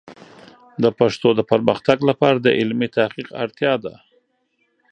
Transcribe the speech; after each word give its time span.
د 0.83 0.85
پښتو 0.99 1.29
د 1.35 1.41
پرمختګ 1.51 1.97
لپاره 2.09 2.37
د 2.41 2.47
علمي 2.59 2.87
تحقیق 2.97 3.29
اړتیا 3.43 3.73
ده. 3.83 3.93